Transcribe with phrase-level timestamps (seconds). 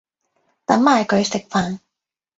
[0.65, 1.77] 等埋佢食飯